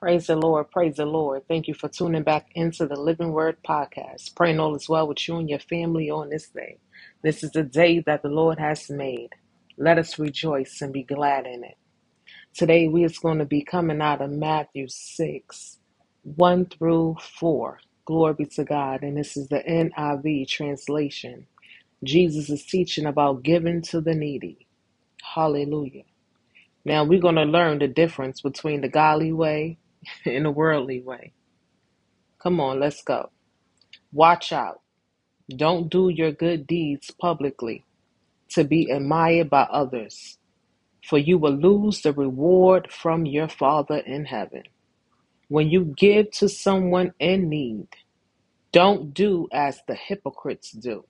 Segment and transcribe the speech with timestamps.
[0.00, 0.70] Praise the Lord.
[0.70, 1.42] Praise the Lord.
[1.48, 4.34] Thank you for tuning back into the Living Word podcast.
[4.34, 6.78] Praying all is well with you and your family on this day.
[7.22, 9.30] This is the day that the Lord has made.
[9.76, 11.76] Let us rejoice and be glad in it.
[12.54, 15.78] Today we is going to be coming out of Matthew 6,
[16.22, 17.80] 1 through 4.
[18.06, 19.02] Glory be to God.
[19.02, 21.46] And this is the NIV translation.
[22.04, 24.66] Jesus is teaching about giving to the needy.
[25.34, 26.04] Hallelujah.
[26.86, 29.78] Now we're going to learn the difference between the godly way
[30.24, 31.32] and a worldly way.
[32.42, 33.30] Come on, let's go.
[34.12, 34.80] Watch out.
[35.54, 37.84] Don't do your good deeds publicly
[38.50, 40.38] to be admired by others,
[41.04, 44.62] for you will lose the reward from your Father in heaven.
[45.48, 47.88] When you give to someone in need,
[48.72, 51.04] don't do as the hypocrites do,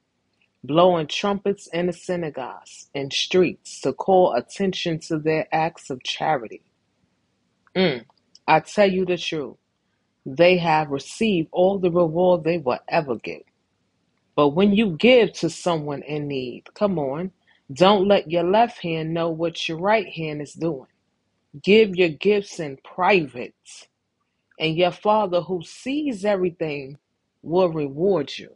[0.65, 6.63] blowing trumpets in the synagogues and streets to call attention to their acts of charity.
[7.77, 8.05] Mm,
[8.51, 9.57] I tell you the truth,
[10.27, 13.45] they have received all the reward they will ever get.
[14.37, 17.33] But when you give to someone in need, come on,
[17.73, 20.89] don't let your left hand know what your right hand is doing.
[21.63, 23.55] Give your gifts in private,
[24.59, 26.99] and your Father who sees everything
[27.43, 28.55] will reward you.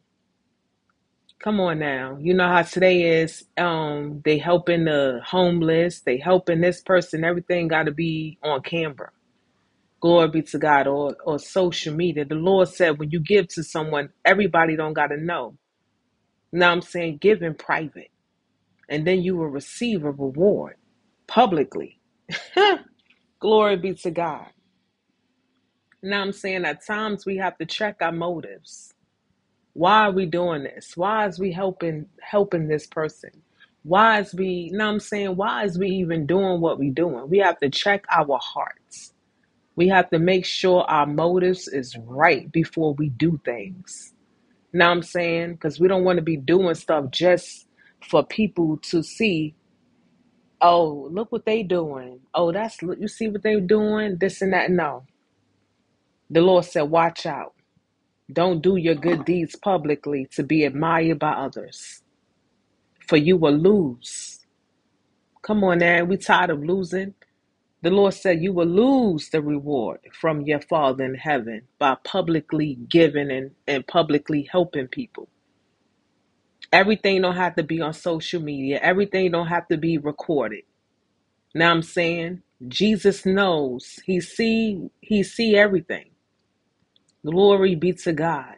[1.41, 2.19] Come on now.
[2.21, 7.69] You know how today is um they helping the homeless, they helping this person, everything
[7.69, 9.11] gotta be on camera.
[10.05, 12.27] Glory be to God or or social media.
[12.27, 15.57] The Lord said when you give to someone, everybody don't gotta know.
[16.53, 18.11] Now I'm saying give in private,
[18.89, 20.77] and then you will receive a reward
[21.29, 22.01] publicly.
[23.41, 24.49] Glory be to God.
[26.03, 28.95] Now I'm saying at times we have to check our motives.
[29.75, 30.93] Why are we doing this?
[30.97, 33.31] Why is we helping helping this person?
[33.85, 37.31] Why is we now I'm saying why is we even doing what we doing?
[37.31, 39.14] We have to check our hearts.
[39.77, 44.13] We have to make sure our motives is right before we do things.
[44.73, 47.69] Now I'm saying because we don't want to be doing stuff just
[48.09, 49.55] for people to see.
[50.61, 52.21] Oh, look what they doing.
[52.35, 54.19] Oh, that's look- you see what they doing.
[54.19, 54.71] This and that.
[54.71, 55.05] No,
[56.31, 57.55] the Lord said, watch out.
[58.33, 62.03] Don't do your good deeds publicly to be admired by others,
[63.09, 64.41] for you will lose.
[65.43, 66.05] Come on, now.
[66.05, 67.15] We tired of losing.
[67.85, 72.77] The Lord said you will lose the reward from your Father in heaven by publicly
[72.91, 75.31] giving and, and publicly helping people.
[76.73, 78.81] Everything don't have to be on social media.
[78.83, 80.65] Everything don't have to be recorded.
[81.55, 84.01] Now I'm saying Jesus knows.
[84.07, 86.11] He see he see everything.
[87.27, 88.57] Glory be to God.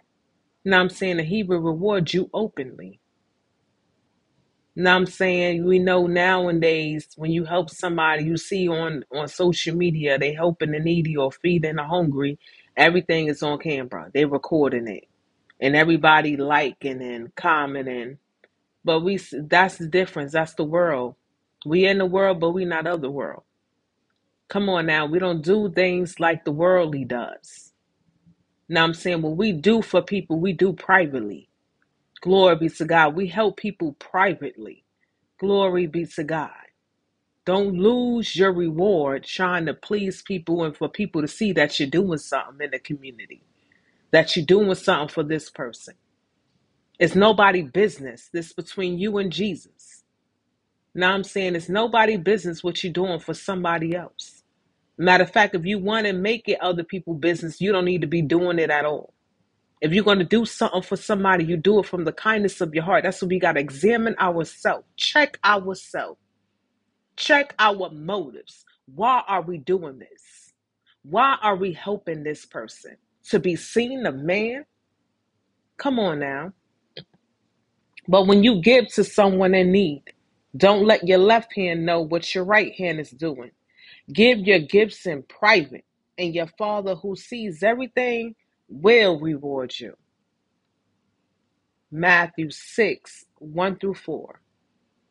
[0.64, 3.00] Now I'm saying that he will reward you openly.
[4.76, 9.76] Now I'm saying we know nowadays when you help somebody, you see on on social
[9.76, 12.38] media they helping the needy or feeding the hungry,
[12.76, 14.10] everything is on camera.
[14.14, 15.08] They recording it,
[15.60, 18.18] and everybody liking and commenting.
[18.84, 20.32] But we that's the difference.
[20.32, 21.16] That's the world.
[21.66, 23.44] We in the world, but we not of the world.
[24.48, 27.72] Come on now, we don't do things like the worldly does.
[28.68, 31.48] Now I'm saying what we do for people, we do privately.
[32.26, 33.16] Glory be to God.
[33.16, 34.84] We help people privately.
[35.40, 36.50] Glory be to God.
[37.46, 41.90] Don't lose your reward trying to please people and for people to see that you're
[41.90, 43.42] doing something in the community,
[44.12, 45.94] that you're doing something for this person.
[47.00, 48.30] It's nobody business.
[48.32, 50.04] This between you and Jesus.
[50.94, 54.42] Now I'm saying it's nobody business what you're doing for somebody else.
[54.98, 58.02] Matter of fact, if you want to make it other people business, you don't need
[58.02, 59.14] to be doing it at all.
[59.80, 62.74] If you're going to do something for somebody, you do it from the kindness of
[62.74, 63.04] your heart.
[63.04, 66.18] That's what we got to examine ourselves, check ourselves,
[67.16, 68.64] check our motives.
[68.94, 70.54] Why are we doing this?
[71.02, 72.96] Why are we helping this person?
[73.30, 74.64] To be seen of man?
[75.78, 76.52] Come on now.
[78.08, 80.04] But when you give to someone in need,
[80.56, 83.50] don't let your left hand know what your right hand is doing.
[84.12, 85.84] Give your gifts in private,
[86.18, 88.34] and your Father who sees everything
[88.68, 89.96] will reward you.
[91.90, 94.40] Matthew 6 1 through 4.